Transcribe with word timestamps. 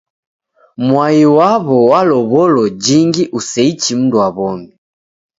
Mwai 0.87 1.21
waw'o 1.37 1.77
walow'olo 1.89 2.63
jingi 2.83 3.23
useichi 3.37 3.91
mndu 3.99 4.15
wa 4.21 4.29
w'omi. 4.37 4.69